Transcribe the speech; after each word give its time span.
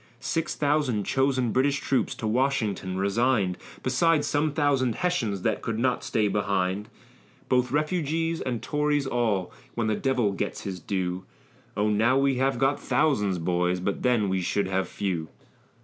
Six 0.19 0.55
thousand 0.55 1.03
chosen 1.03 1.51
British 1.51 1.77
troops 1.79 2.15
to 2.15 2.25
Washington 2.25 2.97
resign'd, 2.97 3.55
Besides 3.83 4.25
some 4.25 4.51
thousand 4.51 4.95
Hessians 4.95 5.43
that 5.43 5.61
could 5.61 5.77
not 5.77 6.03
stay 6.03 6.27
behind; 6.27 6.89
Both 7.49 7.71
refugees 7.71 8.41
and 8.41 8.63
Tories 8.63 9.05
all, 9.05 9.51
when 9.75 9.85
the 9.85 9.95
devil 9.95 10.31
gets 10.31 10.61
his 10.61 10.79
due, 10.79 11.25
O 11.77 11.87
now 11.87 12.17
we 12.17 12.37
have 12.37 12.57
got 12.57 12.79
thousands, 12.79 13.37
boys, 13.37 13.79
but 13.79 14.01
then 14.01 14.27
we 14.27 14.41
should 14.41 14.65
have 14.67 14.87
few. 14.87 15.29